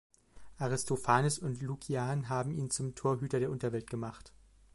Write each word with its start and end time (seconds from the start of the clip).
Aristophanes 0.57 1.37
und 1.37 1.61
Lukian 1.61 2.27
haben 2.27 2.49
ihn 2.53 2.71
zum 2.71 2.95
Türhüter 2.95 3.39
der 3.39 3.51
Unterwelt 3.51 3.87
gemacht. 3.87 4.33